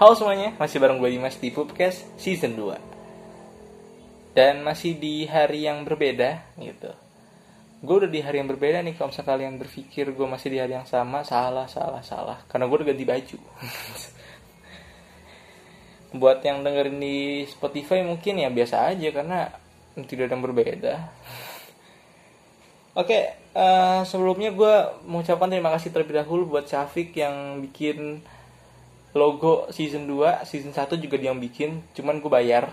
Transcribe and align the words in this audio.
Halo 0.00 0.16
semuanya, 0.16 0.56
masih 0.56 0.80
bareng 0.80 0.96
gue 0.96 1.12
Dimas 1.12 1.36
di 1.36 1.52
Pupcast 1.52 2.08
Season 2.16 2.56
2 2.56 4.32
Dan 4.32 4.64
masih 4.64 4.96
di 4.96 5.28
hari 5.28 5.68
yang 5.68 5.84
berbeda 5.84 6.40
gitu. 6.56 6.88
Gue 7.84 7.94
udah 8.00 8.08
di 8.08 8.24
hari 8.24 8.40
yang 8.40 8.48
berbeda 8.48 8.80
nih 8.80 8.96
Kalau 8.96 9.12
misalnya 9.12 9.28
kalian 9.28 9.60
berpikir 9.60 10.08
gue 10.08 10.24
masih 10.24 10.56
di 10.56 10.58
hari 10.64 10.72
yang 10.72 10.88
sama 10.88 11.20
Salah, 11.20 11.68
salah, 11.68 12.00
salah. 12.00 12.40
Karena 12.48 12.64
gue 12.64 12.80
udah 12.80 12.88
ganti 12.88 13.04
baju. 13.04 13.38
Buat 16.24 16.48
yang 16.48 16.64
dengerin 16.64 16.96
di 16.96 17.44
Spotify 17.44 18.00
mungkin 18.00 18.40
ya 18.40 18.48
biasa 18.48 18.96
aja 18.96 19.08
Karena 19.12 19.52
tidak 20.00 20.32
ada 20.32 20.32
yang 20.32 20.44
berbeda. 20.48 20.94
Oke, 22.96 23.36
uh, 23.52 24.00
sebelumnya 24.08 24.48
gue 24.48 24.74
mengucapkan 25.04 25.52
terima 25.52 25.68
kasih 25.76 25.92
terlebih 25.92 26.24
dahulu 26.24 26.56
buat 26.56 26.64
Syafiq 26.64 27.12
yang 27.20 27.60
bikin 27.60 28.24
logo 29.10 29.66
season 29.74 30.06
2 30.06 30.46
season 30.46 30.70
1 30.70 30.86
juga 31.02 31.16
dia 31.18 31.34
yang 31.34 31.40
bikin 31.42 31.82
cuman 31.96 32.22
gue 32.22 32.30
bayar. 32.30 32.70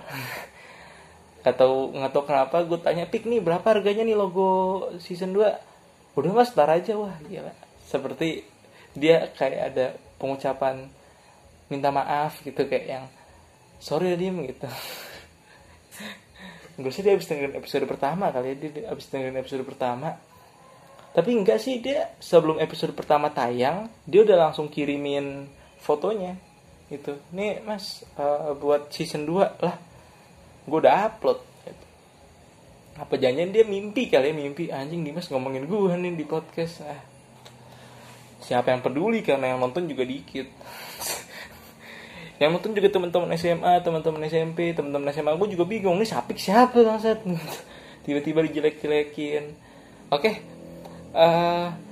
Atau 1.47 1.95
nggak 1.95 2.11
tahu 2.11 2.23
kenapa 2.27 2.57
gue 2.67 2.79
tanya 2.83 3.07
pik 3.07 3.25
nih 3.25 3.41
berapa 3.41 3.63
harganya 3.63 4.03
nih 4.05 4.17
logo 4.17 4.83
season 5.01 5.33
2 5.33 6.17
udah 6.17 6.31
mas 6.33 6.53
tar 6.53 6.69
aja. 6.69 6.93
Wah 6.97 7.15
gila 7.25 7.53
seperti 7.87 8.43
dia 8.97 9.31
kayak 9.31 9.61
ada 9.73 9.85
pengucapan 10.19 10.89
minta 11.71 11.93
maaf 11.93 12.41
gitu 12.43 12.67
kayak 12.67 12.85
yang 12.85 13.05
sorry 13.79 14.13
ya 14.13 14.17
diem 14.17 14.37
gitu. 14.45 14.67
Gue 16.77 16.93
sih 16.93 17.01
dia 17.01 17.17
habis 17.17 17.25
dengerin 17.25 17.57
episode 17.57 17.89
pertama 17.89 18.29
kali 18.29 18.53
ya 18.53 18.55
dia 18.61 18.85
habis 18.89 19.09
dengerin 19.09 19.37
episode 19.41 19.63
pertama. 19.65 20.13
Tapi 21.13 21.29
enggak 21.33 21.57
sih 21.57 21.81
dia 21.81 22.13
sebelum 22.21 22.61
episode 22.61 22.93
pertama 22.93 23.33
tayang 23.33 23.89
dia 24.05 24.21
udah 24.21 24.49
langsung 24.49 24.69
kirimin 24.69 25.49
fotonya 25.81 26.37
gitu 26.87 27.19
nih 27.35 27.59
mas 27.67 28.07
uh, 28.15 28.55
buat 28.55 28.87
season 28.91 29.27
2 29.27 29.59
lah 29.59 29.75
gue 30.67 30.77
udah 30.79 31.11
upload 31.11 31.39
gitu. 31.67 31.85
apa 32.99 33.13
jangan 33.19 33.51
dia 33.51 33.67
mimpi 33.67 34.07
kali 34.07 34.31
ya 34.31 34.33
mimpi 34.35 34.71
anjing 34.71 35.03
Dimas 35.03 35.27
ngomongin 35.27 35.67
gue 35.67 35.91
nih 35.99 36.15
di 36.15 36.25
podcast 36.27 36.87
ah. 36.87 37.01
siapa 38.39 38.71
yang 38.71 38.79
peduli 38.79 39.19
karena 39.19 39.55
yang 39.55 39.59
nonton 39.59 39.83
juga 39.87 40.07
dikit 40.07 40.47
yang 42.41 42.55
nonton 42.55 42.71
juga 42.71 42.87
teman-teman 42.87 43.35
SMA 43.35 43.73
teman-teman 43.83 44.21
SMP 44.27 44.71
teman-teman 44.71 45.11
SMA 45.11 45.35
gue 45.35 45.49
juga 45.59 45.65
bingung 45.67 45.99
nih 45.99 46.07
sapik 46.07 46.39
siapa 46.39 46.79
bangsat 46.87 47.19
tiba-tiba 48.07 48.47
dijelek-jelekin 48.47 49.43
oke 50.07 50.23
okay. 50.23 50.33
uh, 51.11 51.19
eh, 51.19 51.86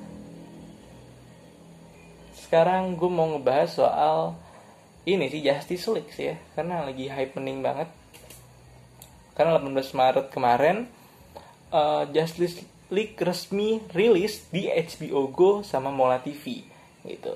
sekarang 2.45 2.93
gue 2.93 3.09
mau 3.09 3.25
ngebahas 3.33 3.71
soal 3.73 4.37
ini 5.09 5.29
sih 5.33 5.41
Justice 5.41 5.85
League 5.89 6.13
sih 6.13 6.33
ya. 6.33 6.37
Karena 6.53 6.85
lagi 6.85 7.09
happening 7.09 7.65
banget. 7.65 7.89
Karena 9.33 9.57
18 9.57 9.73
Maret 9.97 10.27
kemarin 10.29 10.85
uh, 11.73 12.05
Justice 12.13 12.61
League 12.93 13.17
resmi 13.17 13.81
rilis 13.91 14.45
di 14.53 14.69
HBO 14.69 15.33
Go 15.33 15.51
sama 15.65 15.89
Mola 15.89 16.21
TV 16.21 16.61
gitu. 17.03 17.33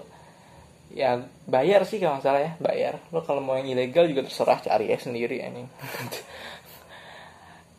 Ya 0.89 1.21
bayar 1.45 1.85
sih 1.85 2.01
kalau 2.01 2.21
salah 2.21 2.45
ya 2.45 2.51
bayar. 2.61 3.01
Lo 3.09 3.25
kalau 3.25 3.41
mau 3.41 3.57
yang 3.57 3.69
ilegal 3.69 4.05
juga 4.05 4.25
terserah 4.25 4.61
cari 4.61 4.89
ya 4.89 4.97
sendiri 4.97 5.41
ini 5.41 5.65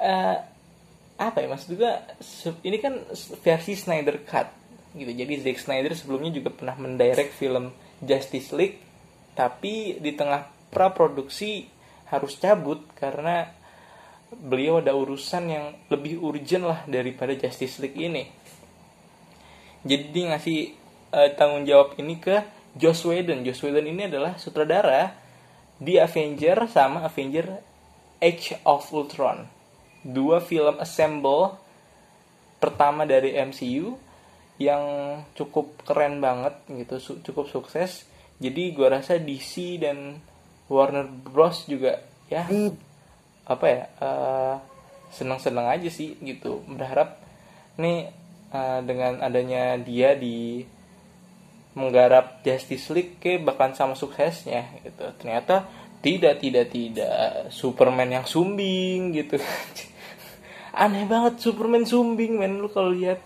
uh, 0.00 0.36
apa 1.20 1.44
ya 1.44 1.52
maksud 1.52 1.76
juga 1.76 2.00
ini 2.64 2.80
kan 2.80 2.96
versi 3.44 3.76
Snyder 3.76 4.24
Cut 4.24 4.48
gitu. 4.94 5.12
Jadi 5.12 5.34
Zack 5.42 5.58
Snyder 5.62 5.92
sebelumnya 5.94 6.34
juga 6.34 6.50
pernah 6.50 6.76
mendirect 6.78 7.34
film 7.36 7.70
Justice 8.02 8.50
League 8.56 8.78
tapi 9.34 9.96
di 10.02 10.12
tengah 10.12 10.50
pra 10.70 10.90
produksi 10.90 11.66
harus 12.10 12.34
cabut 12.38 12.82
karena 12.98 13.50
beliau 14.30 14.78
ada 14.78 14.94
urusan 14.94 15.44
yang 15.50 15.64
lebih 15.90 16.22
urgent 16.22 16.66
lah 16.66 16.80
daripada 16.86 17.34
Justice 17.34 17.82
League 17.82 17.98
ini. 17.98 18.26
Jadi 19.82 20.20
ngasih 20.28 20.58
uh, 21.14 21.30
tanggung 21.34 21.64
jawab 21.66 21.98
ini 21.98 22.18
ke 22.20 22.42
Joss 22.78 23.02
Whedon. 23.02 23.42
Joss 23.42 23.62
Whedon 23.64 23.86
ini 23.86 24.06
adalah 24.06 24.38
sutradara 24.38 25.14
di 25.80 25.96
Avenger 25.96 26.68
sama 26.68 27.02
Avenger 27.08 27.58
Age 28.20 28.60
of 28.68 28.86
Ultron. 28.92 29.48
Dua 30.04 30.38
film 30.44 30.76
assemble 30.78 31.56
pertama 32.60 33.08
dari 33.08 33.32
MCU 33.34 33.96
yang 34.60 34.84
cukup 35.32 35.72
keren 35.88 36.20
banget 36.20 36.52
gitu 36.68 37.00
su 37.00 37.12
cukup 37.24 37.48
sukses. 37.48 38.04
Jadi 38.36 38.76
gue 38.76 38.88
rasa 38.88 39.16
DC 39.16 39.80
dan 39.80 40.20
Warner 40.68 41.08
Bros. 41.08 41.64
juga 41.64 42.04
ya 42.28 42.44
apa 43.48 43.66
ya 43.66 43.82
uh, 44.04 44.56
senang 45.10 45.66
aja 45.66 45.88
sih 45.88 46.20
gitu. 46.20 46.60
Berharap 46.68 47.24
nih 47.80 48.12
uh, 48.52 48.84
dengan 48.84 49.24
adanya 49.24 49.80
dia 49.80 50.12
di 50.12 50.60
menggarap 51.72 52.44
Justice 52.44 52.92
League 52.92 53.16
ke 53.16 53.40
bahkan 53.40 53.72
sama 53.72 53.96
suksesnya 53.96 54.84
gitu. 54.84 55.08
Ternyata 55.16 55.64
tidak 56.04 56.36
tidak 56.44 56.68
tidak. 56.68 57.48
Superman 57.48 58.12
yang 58.12 58.26
sumbing 58.28 59.16
gitu 59.16 59.40
aneh 60.84 61.08
banget 61.08 61.40
Superman 61.40 61.88
sumbing 61.88 62.36
men. 62.36 62.60
Lu 62.60 62.68
kalau 62.68 62.92
lihat 62.92 63.24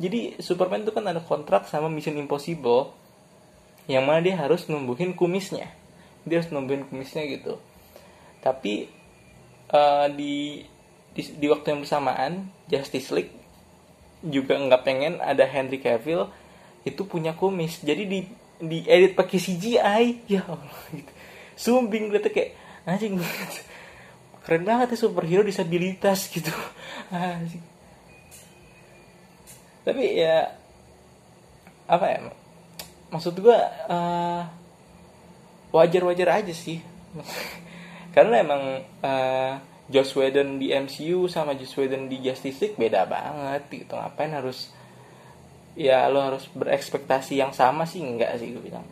jadi 0.00 0.40
Superman 0.40 0.86
itu 0.86 0.92
kan 0.94 1.04
ada 1.04 1.20
kontrak 1.20 1.68
sama 1.68 1.92
Mission 1.92 2.16
Impossible 2.16 2.94
yang 3.90 4.06
mana 4.06 4.22
dia 4.24 4.38
harus 4.38 4.70
numbuhin 4.70 5.12
kumisnya. 5.12 5.68
Dia 6.24 6.40
harus 6.40 6.50
numbuhin 6.54 6.86
kumisnya 6.86 7.26
gitu. 7.28 7.58
Tapi 8.40 8.88
uh, 9.74 10.06
di, 10.08 10.64
di 11.12 11.22
di 11.36 11.46
waktu 11.50 11.76
yang 11.76 11.80
bersamaan 11.84 12.48
Justice 12.70 13.10
League 13.12 13.34
juga 14.22 14.54
nggak 14.54 14.82
pengen 14.86 15.18
ada 15.18 15.42
Henry 15.44 15.82
Cavill 15.82 16.30
itu 16.86 17.02
punya 17.04 17.34
kumis. 17.34 17.82
Jadi 17.82 18.02
di 18.06 18.20
di 18.62 18.78
edit 18.86 19.18
pakai 19.18 19.38
CGI 19.38 20.04
ya 20.30 20.46
Allah 20.46 20.82
gitu. 20.94 21.12
Sumbing 21.58 22.14
gitu 22.14 22.30
kayak 22.30 22.54
anjing 22.88 23.18
keren 24.42 24.66
banget 24.66 24.94
ya 24.94 25.06
superhero 25.06 25.46
disabilitas 25.46 26.30
gitu. 26.30 26.50
Anjing 27.14 27.71
tapi 29.82 30.22
ya 30.22 30.50
apa 31.90 32.06
ya 32.06 32.18
maksud 33.12 33.36
gue 33.36 33.58
uh, 33.92 34.42
wajar-wajar 35.72 36.44
aja 36.44 36.54
sih. 36.54 36.80
Karena 38.16 38.44
emang 38.44 38.84
uh, 39.04 39.52
Joss 39.88 40.16
Whedon 40.16 40.60
di 40.60 40.72
MCU 40.72 41.28
sama 41.28 41.56
Joss 41.56 41.76
Whedon 41.76 42.08
di 42.08 42.20
Justice 42.20 42.60
League 42.64 42.78
beda 42.80 43.08
banget 43.08 43.68
gitu. 43.72 43.92
Ngapain 43.96 44.32
harus 44.32 44.72
ya 45.72 46.08
lo 46.12 46.20
harus 46.20 46.48
berekspektasi 46.52 47.40
yang 47.40 47.52
sama 47.52 47.88
sih? 47.88 48.04
Enggak 48.04 48.36
sih 48.40 48.52
gue 48.52 48.62
bilang. 48.62 48.84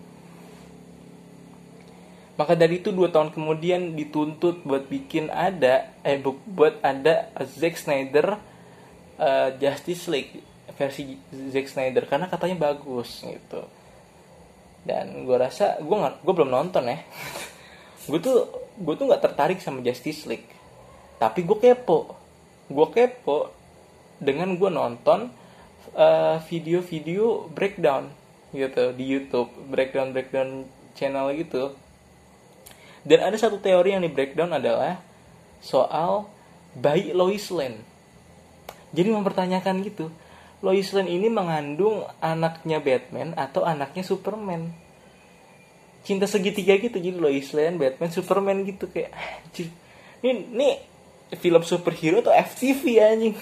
Maka 2.40 2.56
dari 2.56 2.80
itu 2.80 2.88
dua 2.88 3.12
tahun 3.12 3.36
kemudian 3.36 3.92
dituntut 3.92 4.64
buat 4.64 4.88
bikin 4.88 5.28
ada 5.28 5.92
eh 6.00 6.16
buat 6.24 6.80
ada 6.80 7.28
Zack 7.44 7.76
Snyder 7.76 8.40
uh, 9.20 9.52
Justice 9.60 10.08
League 10.08 10.40
versi 10.74 11.18
Zack 11.50 11.66
Snyder 11.70 12.04
karena 12.06 12.26
katanya 12.26 12.70
bagus 12.70 13.22
gitu. 13.24 13.62
Dan 14.84 15.28
gue 15.28 15.36
rasa 15.36 15.76
gue 15.80 15.96
nggak 15.96 16.24
gue 16.24 16.34
belum 16.34 16.50
nonton 16.50 16.84
ya. 16.88 16.98
Gue 18.10 18.18
tuh 18.18 18.48
gue 18.80 18.94
tuh 18.96 19.06
nggak 19.06 19.22
tertarik 19.22 19.60
sama 19.60 19.84
Justice 19.84 20.24
League. 20.26 20.48
Tapi 21.20 21.44
gue 21.44 21.54
kepo. 21.60 22.16
Gue 22.66 22.86
kepo 22.90 23.52
dengan 24.18 24.56
gue 24.56 24.70
nonton 24.72 25.30
eh, 25.94 26.36
video-video 26.48 27.46
breakdown 27.52 28.10
gitu 28.56 28.96
di 28.96 29.04
YouTube. 29.04 29.52
Breakdown 29.68 30.16
breakdown 30.16 30.66
channel 30.96 31.30
gitu. 31.36 31.76
Dan 33.04 33.20
ada 33.20 33.36
satu 33.36 33.60
teori 33.60 33.94
yang 33.94 34.02
di 34.02 34.10
breakdown 34.10 34.56
adalah 34.56 34.98
soal 35.60 36.26
bayi 36.74 37.12
Lois 37.12 37.46
Lane. 37.52 37.84
Jadi 38.90 39.08
mempertanyakan 39.12 39.86
gitu 39.86 40.10
Lois 40.60 40.92
Lane 40.92 41.08
ini 41.08 41.32
mengandung 41.32 42.04
anaknya 42.20 42.84
Batman 42.84 43.32
atau 43.32 43.64
anaknya 43.64 44.04
Superman. 44.04 44.68
Cinta 46.04 46.28
segitiga 46.28 46.76
gitu 46.76 47.00
jadi 47.00 47.16
Lois 47.16 47.48
Lane 47.56 47.80
Batman 47.80 48.12
Superman 48.12 48.64
gitu 48.68 48.88
kayak 48.92 49.12
anjir. 49.12 49.72
Ini 50.20 50.30
ini 50.52 50.68
film 51.40 51.64
superhero 51.64 52.20
atau 52.20 52.36
FTV 52.36 52.82
anjing? 53.00 53.34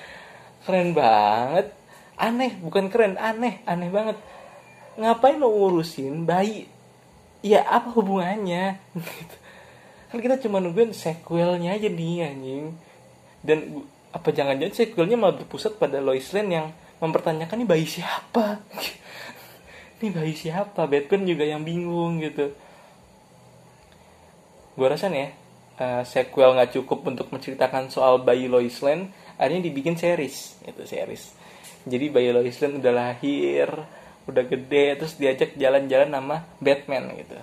Keren 0.64 0.96
banget. 0.96 1.76
Aneh 2.16 2.56
bukan 2.62 2.88
keren 2.88 3.20
aneh 3.20 3.60
aneh 3.68 3.90
banget. 3.92 4.16
Ngapain 4.96 5.36
lo 5.36 5.50
ngurusin 5.52 6.24
bayi? 6.24 6.70
Ya 7.44 7.60
apa 7.66 7.92
hubungannya? 7.92 8.80
Kan 10.08 10.18
kita 10.22 10.40
cuma 10.40 10.62
nungguin 10.62 10.96
sequelnya 10.96 11.76
aja 11.76 11.90
nih 11.90 12.24
anjing. 12.24 12.64
Dan 13.44 13.84
apa 14.14 14.28
jangan-jangan 14.30 14.74
sequelnya 14.78 15.18
malah 15.18 15.34
berpusat 15.42 15.74
pada 15.74 15.98
Lois 15.98 16.30
Lane 16.30 16.50
yang 16.54 16.66
mempertanyakan 17.02 17.58
ini 17.62 17.66
bayi 17.66 17.86
siapa? 17.90 18.62
Ini 19.98 20.10
bayi 20.10 20.36
siapa? 20.36 20.84
Batman 20.84 21.24
juga 21.24 21.48
yang 21.48 21.64
bingung 21.64 22.20
gitu. 22.20 22.52
Gue 24.74 24.86
rasa 24.90 25.08
nih 25.08 25.18
ya 25.22 25.28
uh, 25.80 26.02
sequel 26.06 26.54
nggak 26.54 26.76
cukup 26.76 27.06
untuk 27.08 27.30
menceritakan 27.30 27.90
soal 27.90 28.22
bayi 28.22 28.46
Lois 28.46 28.78
Lane 28.82 29.10
akhirnya 29.38 29.66
dibikin 29.66 29.98
series 29.98 30.60
itu 30.62 30.82
series. 30.86 31.34
Jadi 31.86 32.06
bayi 32.10 32.30
Lois 32.30 32.58
Lane 32.62 32.78
udah 32.78 32.92
lahir 32.94 33.68
udah 34.24 34.44
gede 34.48 34.96
terus 34.96 35.14
diajak 35.20 35.52
jalan-jalan 35.58 36.10
sama 36.10 36.36
Batman 36.62 37.04
gitu. 37.18 37.36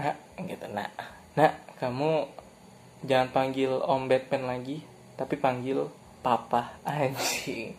Nah 0.00 0.14
gitu 0.34 0.66
nah 0.74 0.90
nah 1.38 1.50
kamu 1.78 2.26
jangan 3.04 3.28
panggil 3.30 3.70
Om 3.84 4.08
Batman 4.08 4.44
lagi 4.48 4.80
tapi 5.14 5.36
panggil 5.36 5.86
Papa 6.24 6.80
anjing. 6.88 7.76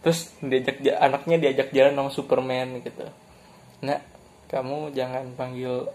Terus 0.00 0.32
diajak 0.38 0.78
anaknya 0.96 1.36
diajak 1.42 1.74
jalan 1.74 1.98
sama 1.98 2.10
Superman 2.14 2.78
gitu. 2.80 3.04
Nah 3.82 3.98
kamu 4.46 4.94
jangan 4.94 5.34
panggil 5.34 5.90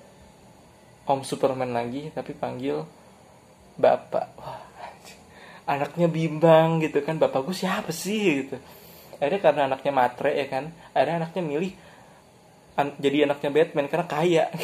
Om 1.08 1.22
Superman 1.24 1.72
lagi 1.72 2.12
tapi 2.12 2.36
panggil 2.36 2.84
Bapak. 3.80 4.28
Wah 4.36 4.62
anjing. 4.84 5.22
anaknya 5.66 6.08
bimbang 6.12 6.84
gitu 6.84 7.02
kan 7.02 7.18
bapakku 7.18 7.56
siapa 7.56 7.96
sih? 7.96 8.46
gitu. 8.46 8.60
Akhirnya 9.18 9.40
karena 9.42 9.62
anaknya 9.72 9.92
matre 9.96 10.32
ya 10.36 10.46
kan 10.52 10.76
akhirnya 10.92 11.24
anaknya 11.24 11.42
milih 11.48 11.72
an 12.76 12.92
jadi 13.00 13.32
anaknya 13.32 13.50
Batman 13.56 13.88
karena 13.88 14.06
kaya. 14.06 14.46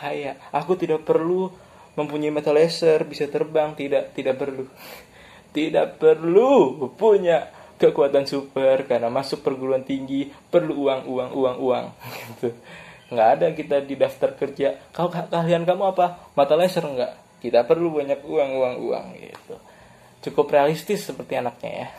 Kaya. 0.00 0.38
Aku 0.54 0.80
tidak 0.80 1.04
perlu 1.04 1.52
mempunyai 1.98 2.30
metal 2.30 2.54
laser 2.54 3.02
bisa 3.06 3.26
terbang 3.26 3.74
tidak 3.74 4.14
tidak 4.14 4.38
perlu 4.38 4.64
tidak 5.56 5.98
perlu 5.98 6.86
punya 6.94 7.50
kekuatan 7.80 8.28
super 8.28 8.84
karena 8.84 9.08
masuk 9.08 9.40
perguruan 9.40 9.80
tinggi 9.80 10.28
perlu 10.28 10.84
uang 10.84 11.08
uang 11.08 11.30
uang 11.32 11.56
uang. 11.64 11.86
Gitu. 12.20 12.48
Nggak 13.10 13.28
ada 13.34 13.46
kita 13.50 13.76
di 13.82 13.98
daftar 13.98 14.38
kerja 14.38 14.78
kau 14.94 15.10
kalian 15.10 15.66
kamu 15.66 15.96
apa? 15.96 16.30
Mata 16.38 16.54
laser 16.54 16.86
nggak? 16.86 17.42
Kita 17.42 17.66
perlu 17.66 17.90
banyak 17.98 18.22
uang 18.22 18.50
uang 18.54 18.74
uang 18.86 19.06
gitu. 19.18 19.56
Cukup 20.28 20.52
realistis 20.52 21.08
seperti 21.08 21.40
anaknya 21.40 21.72
ya. 21.72 21.88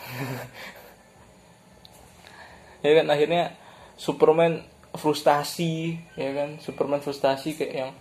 Ya 2.82 2.98
kan 2.98 3.14
akhirnya 3.14 3.54
Superman 3.94 4.66
frustasi 4.98 6.00
ya 6.18 6.32
kan? 6.34 6.58
Superman 6.64 7.04
frustasi 7.04 7.54
kayak 7.54 7.74
yang 7.76 7.92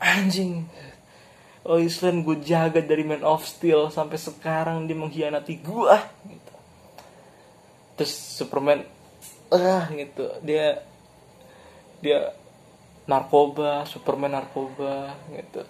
anjing 0.00 0.64
Oh 1.60 1.76
Island 1.76 2.24
gue 2.24 2.40
jaga 2.40 2.80
dari 2.80 3.04
Man 3.04 3.20
of 3.20 3.44
Steel 3.44 3.92
sampai 3.92 4.16
sekarang 4.16 4.88
dia 4.88 4.96
mengkhianati 4.96 5.60
gue 5.60 5.96
gitu. 6.24 6.54
terus 8.00 8.16
Superman 8.16 8.80
ah 9.52 9.84
gitu. 9.92 10.24
Dia 10.40 10.80
dia 12.00 12.32
narkoba 13.04 13.84
Superman 13.84 14.40
narkoba 14.40 15.12
gitu. 15.36 15.68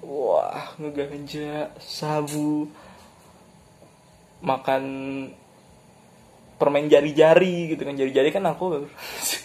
Wah 0.00 0.72
ngeganja 0.80 1.76
sabu 1.76 2.72
makan 4.40 4.84
permen 6.56 6.88
jari-jari 6.88 7.76
gitu 7.76 7.84
kan. 7.84 8.00
Jari-jari 8.00 8.32
kan 8.32 8.48
aku 8.48 8.88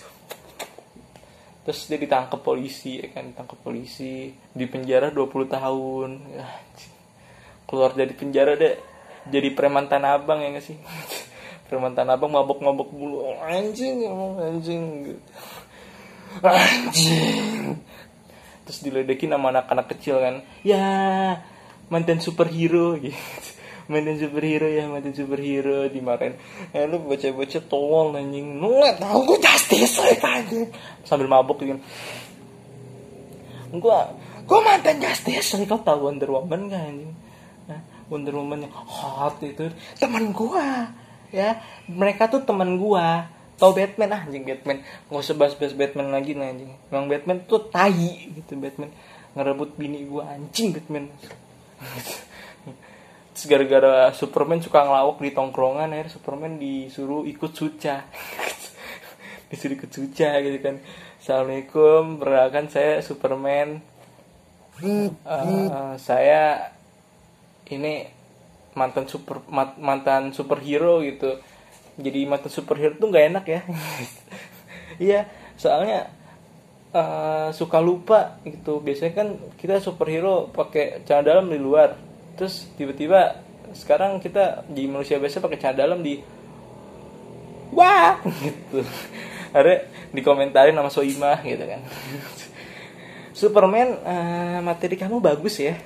terus 1.63 1.87
dia 1.87 1.95
ditangkap 1.95 2.39
polisi 2.43 2.99
ya 2.99 3.07
kan 3.11 3.31
ditangkap 3.31 3.59
polisi. 3.63 4.31
Di 4.51 4.65
penjara 4.67 5.09
20 5.09 5.47
tahun. 5.47 6.09
Keluar 7.67 7.91
dari 7.95 8.13
penjara 8.13 8.53
deh. 8.55 8.75
Jadi 9.31 9.49
preman 9.55 9.87
tanah 9.87 10.19
abang 10.19 10.43
ya 10.43 10.51
gak 10.51 10.65
sih? 10.67 10.75
Preman 11.71 11.95
tanah 11.95 12.19
abang 12.19 12.29
mabok-mabok 12.29 12.89
bulu 12.91 13.17
anjing 13.39 14.03
anjing. 14.37 15.15
Anjing. 16.43 17.79
Terus 18.67 18.79
diledekin 18.83 19.31
sama 19.31 19.55
anak-anak 19.55 19.87
kecil 19.95 20.19
kan. 20.19 20.35
Ya 20.61 20.85
mantan 21.87 22.19
superhero 22.19 22.99
gitu 22.99 23.15
mantan 23.91 24.15
superhero 24.15 24.67
ya 24.71 24.87
mantan 24.87 25.11
superhero 25.11 25.87
dimarahin. 25.91 26.39
Eh 26.71 26.87
lu 26.87 27.03
baca-baca 27.03 27.59
tolong 27.67 28.15
anjing. 28.15 28.59
Lu 28.59 28.79
nggak 28.79 29.03
tahu 29.03 29.19
gue 29.27 29.39
justice 29.43 29.99
like 29.99 30.23
anjing. 30.23 30.71
Sambil 31.03 31.27
mabuk 31.27 31.59
gitu. 31.59 31.79
Gua 33.73 34.13
gua 34.45 34.59
mantan 34.63 35.01
justice 35.03 35.57
like 35.57 35.67
kau 35.67 35.81
tahu 35.81 36.07
Wonder 36.07 36.29
Woman 36.31 36.71
kan 36.71 36.81
anjing? 36.93 37.13
Wonder 38.11 38.35
Woman 38.35 38.67
yang 38.67 38.73
hot 38.75 39.39
itu 39.41 39.71
teman 39.97 40.31
gua 40.31 40.91
ya. 41.33 41.59
Mereka 41.89 42.29
tuh 42.31 42.43
teman 42.45 42.79
gua. 42.79 43.27
Tau 43.53 43.69
Batman 43.71 44.11
ah 44.11 44.21
anjing 44.25 44.43
Batman. 44.43 44.81
Nggak 45.07 45.23
usah 45.23 45.35
bahas-bahas 45.37 45.73
Batman 45.77 46.09
lagi 46.09 46.33
nah 46.35 46.49
anjing. 46.51 46.73
Emang 46.89 47.05
Batman 47.07 47.45
tuh 47.45 47.69
tai 47.69 48.29
gitu 48.33 48.59
Batman. 48.59 48.91
Ngerebut 49.33 49.75
bini 49.77 50.05
gua 50.05 50.37
anjing 50.37 50.77
Batman 50.77 51.09
Gara-gara 53.33 54.13
Superman 54.13 54.61
suka 54.61 54.85
ngelawak 54.85 55.17
di 55.17 55.33
tongkrongan 55.33 55.89
akhirnya 55.89 56.13
Superman 56.13 56.61
disuruh 56.61 57.25
ikut 57.25 57.49
suca 57.49 58.05
disuruh 59.49 59.73
ikut 59.73 59.89
suca 59.89 60.29
gitu 60.37 60.57
kan. 60.61 60.77
Assalamualaikum 61.17 62.21
perkenalkan 62.21 62.69
saya 62.69 63.01
Superman. 63.01 63.81
Uh, 65.25 65.97
saya 65.97 66.73
ini 67.73 68.05
mantan 68.77 69.09
super 69.09 69.41
mantan 69.81 70.29
superhero 70.29 71.01
gitu. 71.01 71.41
Jadi 71.97 72.29
mantan 72.29 72.53
superhero 72.53 72.97
tuh 73.01 73.09
nggak 73.09 73.27
enak 73.33 73.45
ya. 73.49 73.61
Iya 75.01 75.25
soalnya 75.57 76.05
uh, 76.93 77.49
suka 77.49 77.81
lupa 77.81 78.37
gitu. 78.45 78.77
Biasanya 78.77 79.13
kan 79.17 79.27
kita 79.57 79.81
superhero 79.81 80.53
pakai 80.53 81.01
celana 81.01 81.25
dalam 81.33 81.49
di 81.49 81.57
luar 81.57 82.12
terus 82.33 82.65
tiba-tiba 82.79 83.41
sekarang 83.73 84.21
kita 84.21 84.65
di 84.69 84.85
manusia 84.85 85.17
biasa 85.17 85.41
pakai 85.41 85.59
cara 85.59 85.75
dalam 85.75 86.05
di 86.05 86.21
wah! 87.73 88.21
Gitu. 88.45 88.85
Ada 89.53 89.85
dikomentarin 90.09 90.73
sama 90.73 90.89
Soimah 90.89 91.45
gitu 91.45 91.61
kan. 91.61 91.81
Superman 93.39 94.01
uh, 94.01 94.59
materi 94.65 94.97
kamu 94.97 95.21
bagus 95.21 95.61
ya. 95.61 95.77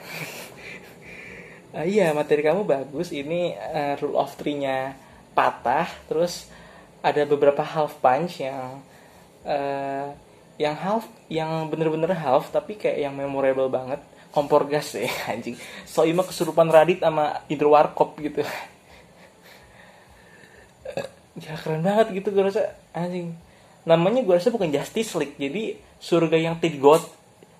Uh, 1.75 1.83
iya 1.95 2.15
materi 2.15 2.43
kamu 2.43 2.63
bagus. 2.63 3.11
Ini 3.11 3.59
uh, 3.59 3.93
rule 3.99 4.19
of 4.19 4.31
three-nya 4.39 4.95
patah. 5.35 5.91
Terus 6.07 6.47
ada 7.03 7.27
beberapa 7.27 7.59
half 7.59 7.99
punch 7.99 8.39
yang 8.39 8.79
uh, 9.43 10.15
yang 10.55 10.75
half 10.79 11.03
yang 11.27 11.67
bener-bener 11.67 12.15
half 12.15 12.49
tapi 12.49 12.79
kayak 12.79 13.03
yang 13.03 13.13
memorable 13.13 13.69
banget 13.69 13.99
kompor 14.37 14.69
gas 14.69 14.93
ya 14.93 15.09
anjing. 15.33 15.57
Soima 15.89 16.21
kesurupan 16.21 16.69
Radit 16.69 17.01
sama 17.01 17.41
Indro 17.49 17.73
Warkop 17.73 18.21
gitu. 18.21 18.45
Ya 21.37 21.53
keren 21.53 21.85
banget 21.85 22.17
gitu 22.17 22.33
gue 22.33 22.49
rasa 22.49 22.73
anjing. 22.97 23.37
Namanya 23.85 24.25
gue 24.25 24.33
rasa 24.33 24.49
bukan 24.49 24.73
Justice 24.73 25.13
League 25.21 25.37
jadi 25.37 25.77
surga 26.01 26.33
yang 26.33 26.57
tidak 26.57 26.81
got 26.81 27.03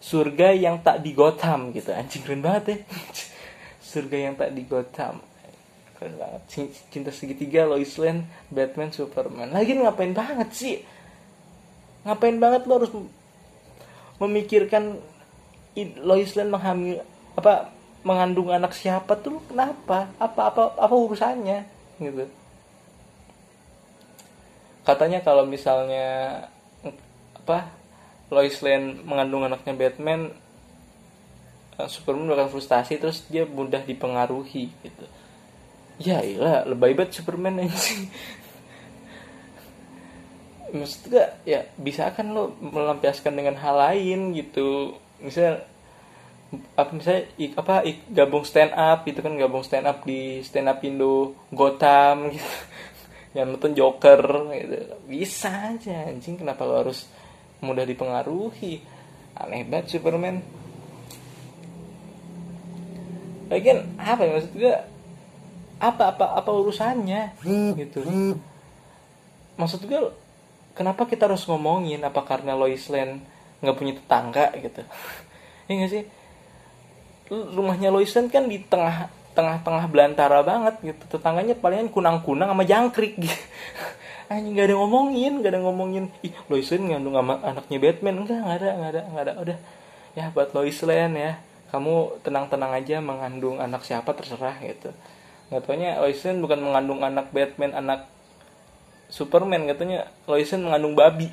surga 0.02 0.58
yang 0.58 0.82
tak 0.82 1.06
di 1.06 1.14
Gotham 1.14 1.70
gitu. 1.78 1.94
Anjing 1.94 2.26
keren 2.26 2.42
banget 2.42 2.64
ya. 2.66 2.78
Surga 3.94 4.18
yang 4.18 4.34
tak 4.34 4.50
di 4.58 4.66
Gotham 4.66 5.22
keren 5.98 6.18
banget. 6.18 6.42
Cinta 6.90 7.14
segitiga 7.14 7.70
Lois 7.70 7.94
Lane 8.02 8.26
Batman 8.50 8.90
Superman. 8.94 9.54
Lagi 9.54 9.78
ngapain 9.78 10.14
banget 10.14 10.50
sih? 10.54 10.82
Ngapain 12.06 12.38
banget 12.38 12.66
lo 12.66 12.74
harus 12.82 12.92
memikirkan 14.18 14.98
Lois 16.02 16.34
Lane 16.34 16.54
menghamil 16.54 16.98
apa 17.38 17.70
mengandung 18.02 18.50
anak 18.50 18.74
siapa 18.74 19.14
tuh? 19.20 19.38
Kenapa? 19.52 20.10
Apa 20.18 20.50
apa 20.50 20.62
apa 20.74 20.96
urusannya? 20.96 21.68
Gitu. 22.02 22.26
Katanya 24.88 25.20
kalau 25.22 25.44
misalnya 25.44 26.48
apa 27.36 27.70
Lois 28.34 28.58
Lane 28.64 29.04
mengandung 29.04 29.46
anaknya 29.46 29.76
Batman 29.76 30.34
eh, 31.78 31.90
Superman 31.92 32.32
bakal 32.32 32.50
frustasi 32.50 32.98
terus 32.98 33.28
dia 33.30 33.46
mudah 33.46 33.84
dipengaruhi 33.84 34.72
gitu. 34.72 35.06
Ya 35.98 36.22
iya 36.22 36.62
lebay 36.66 36.94
banget 36.94 37.22
Superman 37.22 37.66
sih 37.74 38.10
maksudnya 40.74 41.40
ya 41.48 41.64
bisa 41.80 42.12
kan 42.12 42.28
lo 42.36 42.52
melampiaskan 42.60 43.34
dengan 43.36 43.56
hal 43.56 43.76
lain 43.76 44.36
gitu 44.36 45.00
misalnya 45.22 45.66
apa 46.80 46.92
misalnya 46.96 47.28
apa 47.60 47.84
gabung 48.08 48.48
stand 48.48 48.72
up 48.72 49.04
gitu 49.04 49.20
kan 49.20 49.36
gabung 49.36 49.68
stand 49.68 49.84
up 49.84 50.08
di 50.08 50.40
stand 50.48 50.72
up 50.72 50.80
Indo 50.80 51.36
Gotham 51.52 52.28
gitu. 52.34 52.52
Yang 53.36 53.48
nonton 53.54 53.74
Joker 53.76 54.22
gitu. 54.56 54.78
Bisa 55.06 55.76
aja 55.76 56.08
anjing 56.08 56.40
kenapa 56.40 56.64
lo 56.64 56.88
harus 56.88 57.06
mudah 57.60 57.84
dipengaruhi? 57.84 58.80
Aneh 59.38 59.68
banget 59.68 60.00
Superman. 60.00 60.42
Lagian 63.52 63.84
apa 64.00 64.22
ya 64.26 64.32
maksudnya 64.40 64.74
apa 65.78 66.04
apa 66.16 66.26
apa 66.40 66.50
urusannya? 66.50 67.38
Gitu. 67.78 68.02
Maksud 69.60 69.86
gue 69.86 70.02
kenapa 70.74 71.06
kita 71.06 71.30
harus 71.30 71.46
ngomongin? 71.46 72.02
Apa 72.02 72.26
karena 72.26 72.58
Lois 72.58 72.88
Lane 72.90 73.37
nggak 73.62 73.76
punya 73.78 73.94
tetangga 73.98 74.54
gitu. 74.58 74.82
Ya 75.68 75.76
nggak 75.76 75.92
sih? 75.92 76.04
Rumahnya 77.28 77.92
Lois 77.92 78.16
Lane 78.16 78.32
kan 78.32 78.48
di 78.48 78.56
tengah 78.64 79.12
tengah-tengah 79.36 79.92
belantara 79.92 80.40
banget 80.48 80.80
gitu. 80.80 81.20
Tetangganya 81.20 81.60
palingan 81.60 81.92
kunang-kunang 81.92 82.56
sama 82.56 82.64
jangkrik 82.64 83.20
gitu. 83.28 83.36
Anjing 84.32 84.56
nggak 84.56 84.72
ada 84.72 84.76
ngomongin 84.80 85.44
nggak 85.44 85.52
ada 85.52 85.60
ngomongin. 85.60 86.08
Ih 86.24 86.32
Lois 86.48 86.72
Lane 86.72 86.96
ngandung 86.96 87.20
sama 87.20 87.36
anaknya 87.44 87.78
Batman. 87.84 88.16
Enggak 88.24 88.40
nggak 88.40 88.58
ada 88.64 88.70
nggak 88.80 88.92
ada 88.96 89.02
nggak 89.12 89.24
ada. 89.28 89.34
Udah. 89.44 89.58
Ya 90.16 90.26
buat 90.32 90.50
Lois 90.56 90.80
Lane 90.88 91.16
ya. 91.20 91.34
Kamu 91.68 92.24
tenang-tenang 92.24 92.72
aja 92.72 93.04
mengandung 93.04 93.60
anak 93.60 93.84
siapa 93.84 94.16
terserah 94.16 94.56
gitu. 94.64 94.96
Nggak 95.52 95.62
taunya 95.68 96.00
Lois 96.00 96.24
bukan 96.24 96.60
mengandung 96.64 97.04
anak 97.04 97.28
Batman 97.36 97.76
anak 97.76 98.08
Superman. 99.12 99.68
Katanya 99.68 100.08
Lois 100.32 100.48
mengandung 100.56 100.96
babi 100.96 101.28